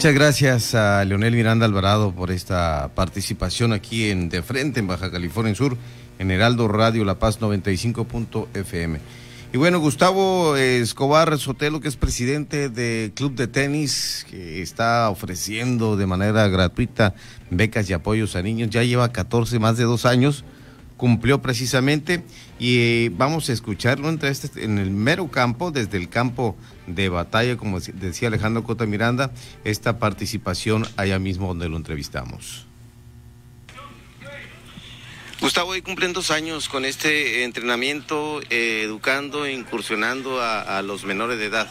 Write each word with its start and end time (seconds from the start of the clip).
Muchas 0.00 0.14
gracias 0.14 0.74
a 0.74 1.04
Leonel 1.04 1.34
Miranda 1.34 1.66
Alvarado 1.66 2.14
por 2.14 2.30
esta 2.30 2.90
participación 2.94 3.74
aquí 3.74 4.08
en 4.08 4.30
De 4.30 4.42
Frente, 4.42 4.80
en 4.80 4.86
Baja 4.86 5.10
California 5.10 5.54
Sur, 5.54 5.76
en 6.18 6.30
Heraldo 6.30 6.68
Radio 6.68 7.04
La 7.04 7.18
Paz 7.18 7.38
95.fm. 7.38 8.98
Y 9.52 9.58
bueno, 9.58 9.78
Gustavo 9.78 10.56
Escobar 10.56 11.38
Sotelo, 11.38 11.82
que 11.82 11.88
es 11.88 11.96
presidente 11.96 12.70
del 12.70 13.12
Club 13.12 13.34
de 13.34 13.46
Tenis, 13.46 14.24
que 14.30 14.62
está 14.62 15.10
ofreciendo 15.10 15.98
de 15.98 16.06
manera 16.06 16.48
gratuita 16.48 17.12
becas 17.50 17.90
y 17.90 17.92
apoyos 17.92 18.36
a 18.36 18.42
niños, 18.42 18.70
ya 18.70 18.82
lleva 18.82 19.12
14, 19.12 19.58
más 19.58 19.76
de 19.76 19.84
dos 19.84 20.06
años, 20.06 20.46
cumplió 21.00 21.40
precisamente, 21.40 22.22
y 22.58 22.76
eh, 22.78 23.12
vamos 23.16 23.48
a 23.48 23.54
escucharlo 23.54 24.10
entre 24.10 24.28
este, 24.28 24.64
en 24.64 24.78
el 24.78 24.90
mero 24.90 25.28
campo, 25.28 25.70
desde 25.70 25.96
el 25.96 26.10
campo 26.10 26.56
de 26.86 27.08
batalla, 27.08 27.56
como 27.56 27.80
decía 27.80 28.28
Alejandro 28.28 28.64
Cota 28.64 28.84
Miranda, 28.84 29.32
esta 29.64 29.98
participación 29.98 30.84
allá 30.98 31.18
mismo 31.18 31.48
donde 31.48 31.70
lo 31.70 31.78
entrevistamos. 31.78 32.69
Gustavo, 35.40 35.70
hoy 35.70 35.80
cumplen 35.80 36.12
dos 36.12 36.30
años 36.30 36.68
con 36.68 36.84
este 36.84 37.44
entrenamiento, 37.44 38.42
eh, 38.50 38.82
educando, 38.84 39.48
incursionando 39.48 40.38
a, 40.42 40.82
los 40.82 41.04
menores 41.04 41.38
de 41.38 41.46
edad. 41.46 41.66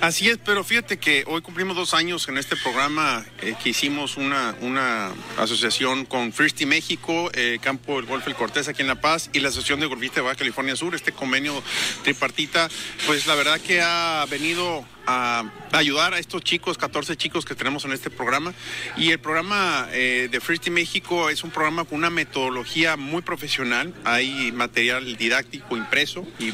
Así 0.00 0.30
es, 0.30 0.38
pero 0.38 0.64
fíjate 0.64 0.98
que 0.98 1.24
hoy 1.26 1.42
cumplimos 1.42 1.76
dos 1.76 1.92
años 1.92 2.26
en 2.28 2.38
este 2.38 2.56
programa 2.56 3.26
eh, 3.42 3.54
que 3.62 3.68
hicimos 3.68 4.16
una, 4.16 4.54
una 4.62 5.12
asociación 5.36 6.06
con 6.06 6.32
Firsty 6.32 6.64
México, 6.64 7.30
eh, 7.34 7.58
Campo 7.60 7.96
del 7.96 8.06
Golf 8.06 8.26
El 8.26 8.34
Cortés 8.34 8.68
aquí 8.68 8.80
en 8.80 8.88
La 8.88 9.00
Paz 9.02 9.28
y 9.34 9.40
la 9.40 9.50
Asociación 9.50 9.80
de 9.80 9.86
Golfistas 9.86 10.16
de 10.16 10.22
Baja 10.22 10.36
California 10.36 10.74
Sur, 10.74 10.94
este 10.94 11.12
convenio 11.12 11.62
tripartita, 12.04 12.70
pues 13.06 13.26
la 13.26 13.34
verdad 13.34 13.60
que 13.60 13.82
ha 13.82 14.24
venido 14.30 14.86
a 15.06 15.44
ayudar 15.72 16.14
a 16.14 16.18
estos 16.18 16.42
chicos, 16.42 16.78
14 16.78 17.16
chicos 17.16 17.44
que 17.44 17.54
tenemos 17.54 17.84
en 17.84 17.92
este 17.92 18.10
programa. 18.10 18.54
Y 18.96 19.10
el 19.10 19.18
programa 19.18 19.88
eh, 19.92 20.28
de 20.30 20.40
Free 20.40 20.60
México 20.70 21.30
es 21.30 21.44
un 21.44 21.50
programa 21.50 21.84
con 21.84 21.98
una 21.98 22.10
metodología 22.10 22.96
muy 22.96 23.22
profesional. 23.22 23.94
Hay 24.04 24.52
material 24.52 25.16
didáctico 25.16 25.76
impreso 25.76 26.26
y 26.38 26.52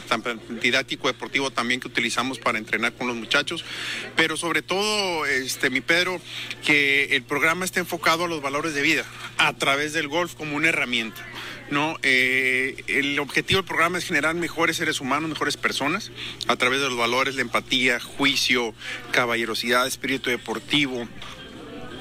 didáctico 0.62 1.08
deportivo 1.08 1.50
también 1.50 1.80
que 1.80 1.88
utilizamos 1.88 2.38
para 2.38 2.58
entrenar 2.58 2.92
con 2.94 3.06
los 3.06 3.16
muchachos. 3.16 3.64
Pero 4.16 4.36
sobre 4.36 4.62
todo, 4.62 5.26
este, 5.26 5.70
mi 5.70 5.80
Pedro, 5.80 6.20
que 6.64 7.16
el 7.16 7.22
programa 7.22 7.64
está 7.64 7.80
enfocado 7.80 8.24
a 8.24 8.28
los 8.28 8.42
valores 8.42 8.74
de 8.74 8.82
vida 8.82 9.04
a 9.36 9.52
través 9.54 9.92
del 9.92 10.08
golf 10.08 10.34
como 10.34 10.56
una 10.56 10.68
herramienta. 10.68 11.24
¿No? 11.70 11.96
Eh, 12.02 12.82
el 12.86 13.18
objetivo 13.18 13.58
del 13.58 13.66
programa 13.66 13.98
es 13.98 14.04
generar 14.04 14.34
mejores 14.34 14.76
seres 14.76 15.00
humanos, 15.00 15.28
mejores 15.28 15.56
personas, 15.56 16.10
a 16.46 16.56
través 16.56 16.80
de 16.80 16.88
los 16.88 16.96
valores, 16.96 17.34
la 17.34 17.42
empatía, 17.42 18.00
juicio, 18.00 18.74
caballerosidad, 19.10 19.86
espíritu 19.86 20.30
deportivo, 20.30 21.08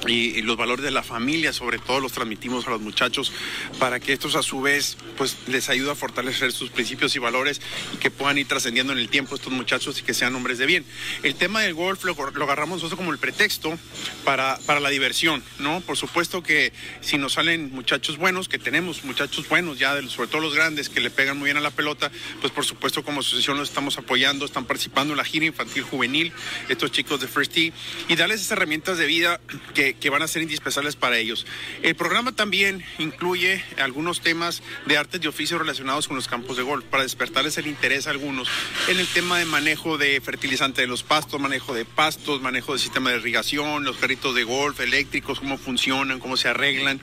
y, 0.06 0.42
los 0.42 0.56
valores 0.56 0.84
de 0.84 0.90
la 0.90 1.02
familia, 1.02 1.52
sobre 1.52 1.78
todo, 1.78 2.00
los 2.00 2.12
transmitimos 2.12 2.66
a 2.66 2.70
los 2.70 2.80
muchachos 2.80 3.32
para 3.78 4.00
que 4.00 4.12
estos 4.12 4.34
a 4.36 4.42
su 4.42 4.60
vez 4.60 4.96
pues 5.16 5.36
les 5.46 5.68
ayude 5.68 5.90
a 5.90 5.94
fortalecer 5.94 6.52
sus 6.52 6.70
principios 6.70 7.14
y 7.16 7.18
valores 7.18 7.60
y 7.94 7.96
que 7.96 8.10
puedan 8.10 8.38
ir 8.38 8.46
trascendiendo 8.46 8.92
en 8.92 8.98
el 8.98 9.08
tiempo 9.08 9.34
estos 9.34 9.52
muchachos 9.52 9.98
y 9.98 10.02
que 10.02 10.14
sean 10.14 10.34
hombres 10.34 10.58
de 10.58 10.66
bien. 10.66 10.84
El 11.22 11.34
tema 11.34 11.62
del 11.62 11.74
golf 11.74 12.04
lo, 12.04 12.12
agarramos 12.12 12.78
nosotros 12.78 12.98
como 12.98 13.12
el 13.12 13.18
pretexto 13.18 13.78
para, 14.24 14.58
para 14.66 14.80
la 14.80 14.90
diversión, 14.90 15.42
¿no? 15.58 15.80
Por 15.80 15.96
supuesto 15.96 16.42
que 16.42 16.72
si 17.00 17.18
nos 17.18 17.34
salen 17.34 17.70
muchachos 17.72 18.16
buenos, 18.16 18.48
que 18.48 18.58
tenemos 18.58 19.04
muchachos 19.04 19.48
buenos 19.48 19.78
ya, 19.78 20.00
sobre 20.08 20.28
todo 20.28 20.40
los 20.40 20.54
grandes 20.54 20.88
que 20.88 21.00
le 21.00 21.10
pegan 21.10 21.38
muy 21.38 21.46
bien 21.46 21.56
a 21.56 21.60
la 21.60 21.70
pelota, 21.70 22.10
pues 22.40 22.52
por 22.52 22.64
supuesto 22.64 23.02
como 23.02 23.20
asociación 23.20 23.58
los 23.58 23.68
estamos 23.68 23.98
apoyando, 23.98 24.44
están 24.44 24.64
participando 24.64 25.12
en 25.12 25.18
la 25.18 25.24
gira 25.24 25.46
infantil 25.46 25.82
juvenil, 25.82 26.32
estos 26.68 26.92
chicos 26.92 27.20
de 27.20 27.28
First 27.28 27.52
Tee, 27.52 27.72
y 28.08 28.16
darles 28.16 28.40
esas 28.40 28.52
herramientas 28.52 28.98
de 28.98 29.06
vida 29.06 29.40
que 29.74 29.87
que, 29.94 30.10
van 30.10 30.22
a 30.22 30.28
ser 30.28 30.42
indispensables 30.42 30.96
para 30.96 31.18
ellos. 31.18 31.46
El 31.82 31.94
programa 31.94 32.32
también 32.32 32.84
incluye 32.98 33.62
algunos 33.78 34.20
temas 34.20 34.62
de 34.86 34.96
artes 34.96 35.20
y 35.22 35.26
oficios 35.26 35.60
relacionados 35.60 36.08
con 36.08 36.16
los 36.16 36.28
campos 36.28 36.56
de 36.56 36.62
golf, 36.62 36.84
para 36.84 37.02
despertarles 37.02 37.58
el 37.58 37.66
interés 37.66 38.06
a 38.06 38.10
algunos 38.10 38.48
en 38.88 38.98
el 38.98 39.06
tema 39.06 39.38
de 39.38 39.44
manejo 39.44 39.98
de 39.98 40.20
fertilizante 40.20 40.80
de 40.80 40.86
los 40.86 41.02
pastos, 41.02 41.40
manejo 41.40 41.74
de 41.74 41.84
pastos, 41.84 42.40
manejo 42.40 42.72
del 42.72 42.80
sistema 42.80 43.10
de 43.10 43.16
irrigación, 43.16 43.84
los 43.84 43.96
carritos 43.98 44.34
de 44.34 44.44
golf 44.44 44.80
eléctricos, 44.80 45.40
cómo 45.40 45.58
funcionan, 45.58 46.20
cómo 46.20 46.36
se 46.36 46.48
arreglan. 46.48 47.00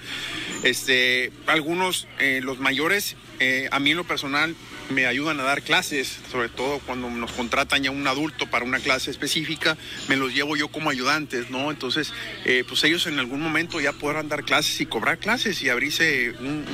Este, 0.63 1.31
algunos, 1.47 2.07
eh, 2.19 2.41
los 2.43 2.59
mayores, 2.59 3.15
eh, 3.39 3.67
a 3.71 3.79
mí 3.79 3.91
en 3.91 3.97
lo 3.97 4.03
personal, 4.03 4.55
me 4.89 5.05
ayudan 5.05 5.39
a 5.39 5.43
dar 5.43 5.61
clases, 5.61 6.19
sobre 6.31 6.49
todo 6.49 6.79
cuando 6.79 7.09
nos 7.09 7.31
contratan 7.31 7.83
ya 7.83 7.91
un 7.91 8.07
adulto 8.07 8.47
para 8.47 8.65
una 8.65 8.79
clase 8.79 9.11
específica, 9.11 9.77
me 10.07 10.15
los 10.15 10.33
llevo 10.33 10.55
yo 10.55 10.67
como 10.67 10.89
ayudantes, 10.89 11.49
¿no? 11.49 11.71
Entonces, 11.71 12.13
eh, 12.45 12.63
pues 12.67 12.83
ellos 12.83 13.07
en 13.07 13.19
algún 13.19 13.41
momento 13.41 13.81
ya 13.81 13.93
podrán 13.93 14.29
dar 14.29 14.43
clases 14.43 14.79
y 14.81 14.85
cobrar 14.85 15.17
clases 15.17 15.61
y 15.61 15.69
abrirse 15.69 16.31
un, 16.39 16.65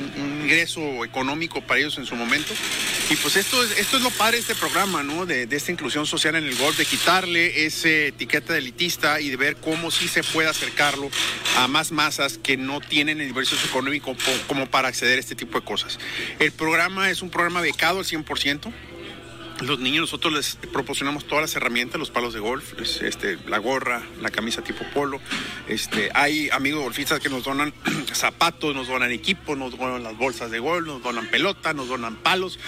ingreso 0.44 1.06
económico 1.06 1.62
para 1.62 1.80
ellos 1.80 1.98
en 1.98 2.06
su 2.06 2.16
momento. 2.16 2.54
Y 3.12 3.18
pues 3.18 3.36
esto 3.36 3.62
es, 3.62 3.78
esto 3.78 3.98
es 3.98 4.04
lo 4.04 4.10
padre 4.10 4.38
de 4.38 4.40
este 4.40 4.56
programa, 4.56 5.04
¿no? 5.04 5.26
De, 5.26 5.46
esta 5.52 5.70
inclusión 5.70 6.06
social 6.06 6.34
en 6.36 6.46
el 6.46 6.56
golf, 6.56 6.78
de 6.78 6.86
quitarle 6.86 7.66
ese 7.66 8.08
etiqueta 8.08 8.54
de 8.54 8.60
elitista 8.60 9.20
y 9.20 9.30
de 9.30 9.36
ver 9.36 9.58
cómo 9.58 9.92
sí 9.92 10.08
se 10.08 10.24
puede 10.24 10.48
acercarlo 10.48 11.10
a 11.58 11.68
más 11.68 11.92
masas 11.92 12.38
que 12.38 12.56
no 12.56 12.80
tienen 12.80 13.20
el 13.20 13.28
nivel 13.28 13.46
socioeconómico 13.46 14.16
como 14.48 14.66
para 14.68 14.88
acceder 14.88 15.18
a 15.18 15.20
este 15.20 15.36
tipo 15.36 15.60
de 15.60 15.66
cosas. 15.66 16.00
El 16.40 16.54
programa 16.54 17.10
es 17.10 17.22
un 17.22 17.30
programa 17.30 17.60
becado 17.60 18.00
al 18.00 18.06
100%. 18.06 18.72
Los 19.62 19.80
niños 19.80 20.02
nosotros 20.02 20.34
les 20.34 20.56
proporcionamos 20.72 21.26
todas 21.26 21.44
las 21.44 21.56
herramientas, 21.56 22.00
los 22.00 22.10
palos 22.10 22.34
de 22.34 22.40
golf, 22.40 22.74
este, 23.02 23.38
la 23.48 23.60
gorra, 23.60 24.02
la 24.20 24.32
camisa 24.32 24.64
tipo 24.64 24.84
polo. 24.94 25.20
Este, 25.68 26.10
hay 26.14 26.50
amigos 26.50 26.82
golfistas 26.82 27.20
que 27.20 27.30
nos 27.30 27.44
donan 27.44 27.74
zapatos, 28.14 28.74
nos 28.74 28.88
donan 28.88 29.12
equipos, 29.12 29.58
nos 29.58 29.78
donan 29.78 30.04
las 30.04 30.18
bolsas 30.18 30.50
de 30.50 30.60
golf, 30.60 30.88
nos 30.88 31.04
donan 31.04 31.28
pelota, 31.28 31.74
nos 31.74 31.88
donan 31.88 32.16
palos. 32.16 32.60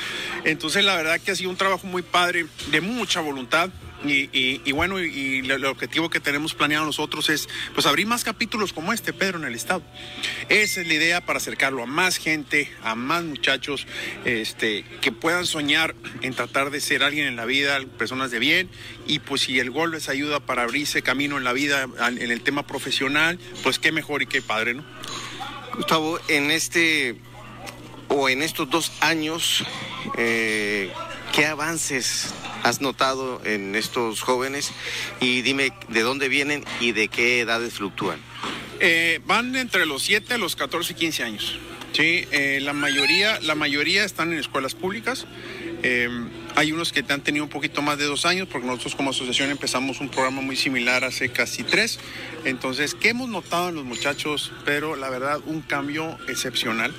Entonces 0.43 0.85
la 0.85 0.95
verdad 0.95 1.19
que 1.19 1.31
ha 1.31 1.35
sido 1.35 1.49
un 1.49 1.57
trabajo 1.57 1.87
muy 1.87 2.03
padre, 2.03 2.45
de 2.69 2.81
mucha 2.81 3.21
voluntad. 3.21 3.69
Y, 4.05 4.71
bueno, 4.73 5.01
y, 5.01 5.39
el 5.39 5.65
objetivo 5.65 6.09
que 6.09 6.19
tenemos 6.19 6.53
planeado 6.53 6.85
nosotros 6.85 7.29
es 7.29 7.47
pues 7.73 7.85
abrir 7.85 8.05
más 8.05 8.23
capítulos 8.23 8.73
como 8.73 8.91
este, 8.91 9.13
Pedro, 9.13 9.37
en 9.37 9.45
el 9.45 9.55
Estado. 9.55 9.83
Esa 10.49 10.81
es 10.81 10.87
la 10.87 10.93
idea 10.93 11.25
para 11.25 11.37
acercarlo 11.37 11.83
a 11.83 11.85
más 11.85 12.17
gente, 12.17 12.69
a 12.83 12.95
más 12.95 13.23
muchachos, 13.23 13.87
este, 14.25 14.83
que 15.01 15.11
puedan 15.11 15.45
soñar 15.45 15.95
en 16.21 16.33
tratar 16.33 16.69
de 16.69 16.81
ser 16.81 17.03
alguien 17.03 17.27
en 17.27 17.35
la 17.35 17.45
vida, 17.45 17.79
personas 17.97 18.31
de 18.31 18.39
bien, 18.39 18.69
y 19.07 19.19
pues 19.19 19.41
si 19.41 19.59
el 19.59 19.71
gol 19.71 19.91
les 19.91 20.09
ayuda 20.09 20.39
para 20.39 20.63
abrirse 20.63 21.01
camino 21.01 21.37
en 21.37 21.43
la 21.43 21.53
vida, 21.53 21.87
en 22.07 22.31
el 22.31 22.41
tema 22.41 22.67
profesional, 22.67 23.39
pues 23.63 23.79
qué 23.79 23.91
mejor 23.91 24.21
y 24.21 24.27
qué 24.27 24.41
padre, 24.41 24.73
¿no? 24.73 24.83
Gustavo, 25.75 26.19
en 26.27 26.51
este 26.51 27.15
o 28.09 28.29
en 28.29 28.43
estos 28.43 28.69
dos 28.69 28.91
años, 28.99 29.63
eh, 30.17 30.91
¿qué 31.33 31.47
avances 31.47 32.33
has 32.63 32.81
notado 32.81 33.41
en 33.45 33.75
estos 33.75 34.21
jóvenes? 34.21 34.71
Y 35.19 35.41
dime 35.41 35.73
de 35.89 36.01
dónde 36.01 36.29
vienen 36.29 36.65
y 36.79 36.93
de 36.93 37.07
qué 37.07 37.41
edades 37.41 37.75
fluctúan. 37.75 38.19
Eh, 38.79 39.21
van 39.25 39.55
entre 39.55 39.85
los 39.85 40.01
7, 40.03 40.37
los 40.37 40.55
14 40.55 40.93
y 40.93 40.95
15 40.95 41.23
años. 41.23 41.59
Sí, 41.93 42.25
eh, 42.31 42.59
la, 42.61 42.73
mayoría, 42.73 43.39
la 43.41 43.53
mayoría 43.53 44.03
están 44.03 44.33
en 44.33 44.39
escuelas 44.39 44.73
públicas. 44.73 45.27
Eh, 45.83 46.09
hay 46.55 46.71
unos 46.71 46.91
que 46.91 47.03
han 47.09 47.21
tenido 47.21 47.45
un 47.45 47.49
poquito 47.49 47.81
más 47.81 47.97
de 47.97 48.05
dos 48.05 48.25
años, 48.25 48.47
porque 48.51 48.67
nosotros 48.67 48.95
como 48.95 49.09
asociación 49.09 49.49
empezamos 49.49 49.99
un 49.99 50.09
programa 50.09 50.41
muy 50.41 50.55
similar 50.55 51.03
hace 51.03 51.29
casi 51.29 51.63
tres. 51.63 51.99
Entonces, 52.45 52.93
¿qué 52.95 53.09
hemos 53.09 53.29
notado 53.29 53.69
en 53.69 53.75
los 53.75 53.85
muchachos? 53.85 54.51
Pero 54.65 54.95
la 54.95 55.09
verdad, 55.09 55.39
un 55.45 55.61
cambio 55.61 56.17
excepcional. 56.27 56.93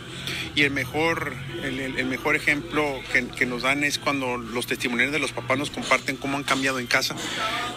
Y 0.56 0.62
el 0.62 0.70
mejor, 0.70 1.34
el, 1.64 2.06
mejor 2.06 2.36
ejemplo 2.36 3.00
que, 3.12 3.44
nos 3.44 3.62
dan 3.62 3.82
es 3.84 3.98
cuando 3.98 4.36
los 4.36 4.66
testimonios 4.66 5.12
de 5.12 5.18
los 5.18 5.32
papás 5.32 5.58
nos 5.58 5.70
comparten 5.70 6.16
cómo 6.16 6.36
han 6.36 6.44
cambiado 6.44 6.78
en 6.78 6.86
casa, 6.86 7.16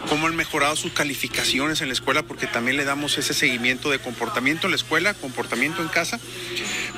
cómo 0.09 0.27
han 0.27 0.35
mejorado 0.35 0.75
sus 0.75 0.93
calificaciones 0.93 1.81
en 1.81 1.87
la 1.87 1.93
escuela, 1.93 2.23
porque 2.23 2.45
también 2.45 2.77
le 2.77 2.85
damos 2.85 3.17
ese 3.17 3.33
seguimiento 3.33 3.89
de 3.89 3.99
comportamiento 3.99 4.67
en 4.67 4.71
la 4.71 4.77
escuela, 4.77 5.15
comportamiento 5.15 5.81
en 5.81 5.87
casa, 5.87 6.19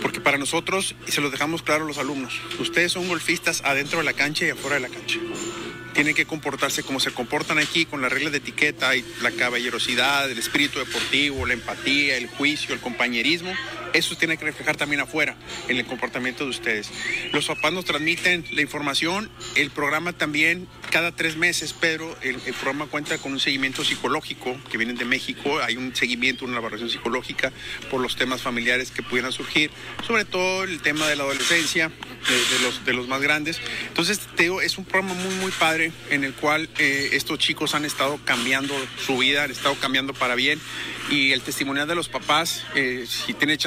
porque 0.02 0.20
para 0.20 0.38
nosotros, 0.38 0.96
y 1.08 1.12
se 1.12 1.22
lo 1.22 1.32
dejamos 1.32 1.64
claro 1.64 1.86
los 1.86 1.98
alumnos, 1.98 2.40
ustedes 2.60 2.92
son 2.92 3.08
golfistas 3.08 3.62
adentro 3.64 4.00
de 4.00 4.06
la 4.06 4.14
cancha 4.14 4.46
y 4.46 4.50
afuera 4.50 4.69
de 4.76 4.80
la 4.82 4.90
cancha. 4.90 5.20
Tienen 5.94 6.16
que 6.16 6.26
comportarse 6.26 6.84
como 6.84 7.00
se 7.00 7.12
comportan 7.12 7.58
aquí, 7.58 7.86
con 7.86 8.02
las 8.02 8.12
reglas 8.12 8.32
de 8.32 8.38
etiqueta 8.38 8.96
y 8.96 9.04
la 9.22 9.32
caballerosidad, 9.32 10.30
el 10.30 10.38
espíritu 10.38 10.80
deportivo, 10.80 11.46
la 11.46 11.54
empatía, 11.54 12.16
el 12.18 12.28
juicio, 12.28 12.74
el 12.74 12.80
compañerismo, 12.80 13.54
eso 13.94 14.16
tiene 14.16 14.38
que 14.38 14.46
reflejar 14.46 14.78
también 14.78 15.02
afuera, 15.02 15.36
en 15.68 15.78
el 15.78 15.86
comportamiento 15.86 16.44
de 16.44 16.50
ustedes. 16.50 16.92
Los 17.32 17.48
papás 17.48 17.74
nos 17.74 17.86
transmiten 17.86 18.46
la 18.52 18.62
información, 18.62 19.30
el 19.56 19.72
programa 19.72 20.14
también, 20.14 20.68
cada 20.92 21.16
tres 21.16 21.38
meses, 21.38 21.76
pero 21.80 22.16
el, 22.22 22.38
programa 22.54 22.88
cuenta 22.88 23.18
con 23.18 23.34
un 23.34 23.40
seguimiento 23.40 23.84
psicológico 23.84 24.58
que 24.72 24.78
vienen 24.78 24.98
de 24.98 25.06
México, 25.06 25.60
hay 25.62 25.78
un 25.78 25.96
seguimiento, 25.96 26.46
una 26.46 26.58
evaluación 26.58 26.90
psicológica 26.90 27.52
por 27.90 28.02
los 28.02 28.16
temas 28.16 28.42
familiares 28.42 28.92
que 28.92 29.04
pudieran 29.04 29.32
surgir, 29.32 29.72
sobre 30.06 30.26
todo 30.26 30.64
el 30.64 30.82
tema 30.82 31.08
de 31.08 31.16
la 31.16 31.24
adolescencia, 31.24 31.90
de, 31.90 32.60
los, 32.64 32.86
de 32.86 32.94
los 32.94 33.08
más 33.08 33.22
grandes. 33.22 33.62
Entonces, 33.88 34.20
Teo, 34.36 34.62
es 34.62 34.78
un 34.78 34.86
programa 34.86 35.14
muy, 35.14 35.36
muy 35.36 35.52
padre 35.52 35.92
en 36.10 36.24
el 36.24 36.34
cual 36.34 36.70
eh, 36.78 37.10
estos 37.14 37.40
chicos 37.40 37.76
han 37.76 37.86
estado 37.86 38.20
cambiando 38.26 38.76
su 39.06 39.18
vida, 39.18 39.44
han 39.44 39.52
estado 39.52 39.76
cambiando 39.76 40.14
para 40.14 40.36
bien 40.36 40.60
y 41.10 41.32
el 41.32 41.42
testimonial 41.42 41.88
de 41.88 41.96
los 41.96 42.10
papás, 42.10 42.64
eh, 42.76 43.06
si 43.08 43.34
tiene 43.34 43.58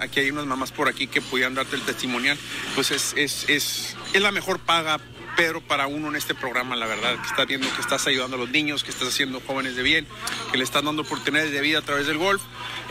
aquí 0.00 0.20
hay 0.20 0.30
unas 0.30 0.46
mamás 0.46 0.72
por 0.72 0.88
aquí 0.88 1.06
que 1.06 1.20
pudieran 1.20 1.54
darte 1.54 1.76
el 1.76 1.82
testimonial, 1.82 2.38
pues 2.74 2.90
es, 2.90 3.14
es, 3.16 3.48
es, 3.48 3.96
es 4.12 4.22
la 4.22 4.32
mejor 4.32 4.58
paga 4.58 5.00
Pedro, 5.36 5.60
para 5.60 5.86
uno 5.86 6.08
en 6.08 6.16
este 6.16 6.34
programa, 6.34 6.76
la 6.76 6.86
verdad, 6.86 7.20
que 7.20 7.26
estás 7.26 7.46
viendo 7.46 7.66
que 7.74 7.80
estás 7.80 8.06
ayudando 8.06 8.36
a 8.36 8.38
los 8.38 8.50
niños, 8.50 8.84
que 8.84 8.90
estás 8.90 9.08
haciendo 9.08 9.40
jóvenes 9.40 9.74
de 9.74 9.82
bien, 9.82 10.06
que 10.52 10.58
le 10.58 10.64
estás 10.64 10.84
dando 10.84 11.02
oportunidades 11.02 11.50
de 11.50 11.60
vida 11.60 11.78
a 11.78 11.82
través 11.82 12.06
del 12.06 12.18
golf, 12.18 12.40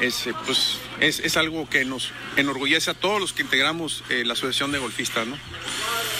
es, 0.01 0.27
eh, 0.27 0.33
pues, 0.45 0.77
es, 0.99 1.19
es 1.19 1.37
algo 1.37 1.69
que 1.69 1.85
nos 1.85 2.11
enorgullece 2.35 2.91
a 2.91 2.93
todos 2.93 3.21
los 3.21 3.33
que 3.33 3.43
integramos 3.43 4.03
eh, 4.09 4.23
la 4.25 4.33
Asociación 4.33 4.71
de 4.71 4.79
Golfistas, 4.79 5.25
¿no? 5.25 5.37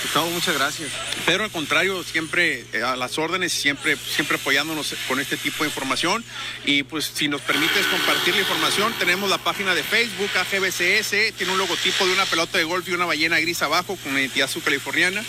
Gustavo, 0.03 0.29
muchas 0.31 0.55
gracias. 0.55 0.91
Pedro, 1.25 1.45
al 1.45 1.51
contrario, 1.51 2.03
siempre 2.03 2.65
eh, 2.73 2.83
a 2.83 2.97
las 2.97 3.17
órdenes, 3.17 3.53
siempre, 3.53 3.95
siempre 3.95 4.35
apoyándonos 4.35 4.93
con 5.07 5.21
este 5.21 5.37
tipo 5.37 5.63
de 5.63 5.69
información. 5.69 6.25
Y 6.65 6.83
pues 6.83 7.05
si 7.05 7.29
nos 7.29 7.39
permites 7.39 7.87
compartir 7.87 8.35
la 8.35 8.41
información, 8.41 8.93
tenemos 8.99 9.29
la 9.29 9.37
página 9.37 9.73
de 9.73 9.81
Facebook, 9.81 10.29
AGBCS, 10.35 11.37
tiene 11.37 11.53
un 11.53 11.57
logotipo 11.57 12.05
de 12.05 12.11
una 12.11 12.25
pelota 12.25 12.57
de 12.57 12.65
golf 12.65 12.87
y 12.89 12.91
una 12.91 13.05
ballena 13.05 13.39
gris 13.39 13.61
abajo 13.61 13.97
con 14.03 14.11
identidad 14.17 14.49
subcaliforniana. 14.49 15.23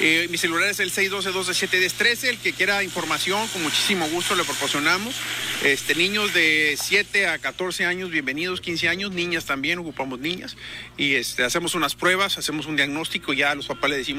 Eh, 0.00 0.26
mi 0.28 0.38
celular 0.38 0.68
es 0.70 0.80
el 0.80 0.92
612-12-713. 0.92 2.24
El 2.24 2.38
que 2.38 2.52
quiera 2.52 2.82
información, 2.82 3.46
con 3.48 3.62
muchísimo 3.62 4.08
gusto 4.08 4.34
le 4.34 4.42
proporcionamos. 4.42 5.14
Este, 5.62 5.94
niños 5.94 6.34
de 6.34 6.76
7 6.78 7.28
a 7.28 7.38
14 7.38 7.86
años, 7.86 8.10
bienvenidos, 8.10 8.60
15 8.60 8.88
años, 8.88 9.12
niñas 9.12 9.44
también, 9.44 9.78
ocupamos 9.78 10.18
niñas. 10.18 10.56
Y 10.96 11.14
este, 11.14 11.44
hacemos 11.44 11.76
unas 11.76 11.94
pruebas, 11.94 12.38
hacemos 12.38 12.66
un 12.66 12.74
diagnóstico, 12.74 13.32
ya 13.32 13.54
los 13.54 13.66
papás 13.66 13.90
le 13.90 13.96
decimos 13.98 14.15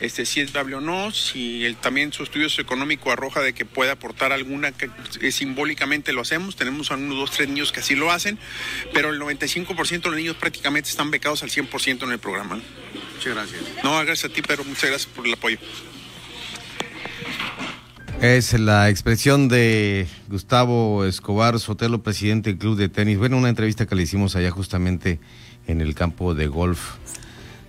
este, 0.00 0.26
si 0.26 0.40
es 0.40 0.52
viable 0.52 0.76
o 0.76 0.80
no, 0.80 1.10
si 1.12 1.64
él 1.64 1.76
también 1.76 2.12
su 2.12 2.22
estudio 2.22 2.48
económico 2.58 3.10
arroja 3.10 3.40
de 3.40 3.52
que 3.52 3.64
puede 3.64 3.90
aportar 3.90 4.32
alguna, 4.32 4.72
que, 4.72 4.90
simbólicamente 5.32 6.12
lo 6.12 6.22
hacemos. 6.22 6.56
Tenemos 6.56 6.90
a 6.90 6.94
unos 6.94 7.16
dos, 7.16 7.30
tres 7.30 7.48
niños 7.48 7.72
que 7.72 7.80
así 7.80 7.94
lo 7.94 8.10
hacen, 8.10 8.38
pero 8.92 9.10
el 9.10 9.20
95% 9.20 10.02
de 10.02 10.08
los 10.08 10.16
niños 10.16 10.36
prácticamente 10.36 10.90
están 10.90 11.10
becados 11.10 11.42
al 11.42 11.50
100% 11.50 12.04
en 12.04 12.12
el 12.12 12.18
programa. 12.18 12.60
Muchas 13.14 13.34
gracias. 13.34 13.62
No, 13.82 13.96
gracias 14.04 14.30
a 14.30 14.34
ti, 14.34 14.42
pero 14.42 14.64
muchas 14.64 14.90
gracias 14.90 15.06
por 15.06 15.26
el 15.26 15.34
apoyo. 15.34 15.58
Es 18.20 18.52
la 18.54 18.90
expresión 18.90 19.48
de 19.48 20.08
Gustavo 20.28 21.04
Escobar 21.04 21.60
Sotelo, 21.60 22.02
presidente 22.02 22.50
del 22.50 22.58
Club 22.58 22.76
de 22.76 22.88
Tenis. 22.88 23.16
Bueno, 23.16 23.36
una 23.36 23.48
entrevista 23.48 23.86
que 23.86 23.94
le 23.94 24.02
hicimos 24.02 24.34
allá 24.34 24.50
justamente 24.50 25.20
en 25.68 25.80
el 25.80 25.94
campo 25.94 26.34
de 26.34 26.48
golf 26.48 26.96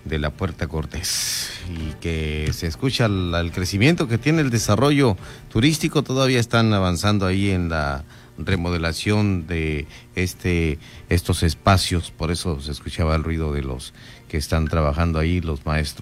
de 0.06 0.20
la 0.20 0.30
Puerta 0.32 0.68
Cortés 0.68 1.50
y 1.70 1.94
que 2.00 2.52
se 2.54 2.68
escucha 2.68 3.06
el, 3.06 3.52
crecimiento 3.54 4.08
que 4.08 4.18
tiene 4.18 4.42
el 4.42 4.50
desarrollo 4.50 5.18
turístico. 5.52 6.04
Todavía 6.04 6.40
están 6.40 6.74
avanzando 6.74 7.26
ahí 7.26 7.50
en 7.52 7.70
la 7.70 8.04
remodelación 8.38 9.48
de 9.48 9.86
este 10.16 10.80
estos 11.10 11.44
espacios, 11.44 12.12
por 12.12 12.32
eso 12.32 12.62
se 12.62 12.72
escuchaba 12.72 13.16
el 13.16 13.24
ruido 13.24 13.52
de 13.52 13.62
los 13.62 13.94
que 14.30 14.38
están 14.38 14.68
trabajando 14.68 15.20
ahí, 15.20 15.42
los 15.42 15.66
maestros. 15.66 15.98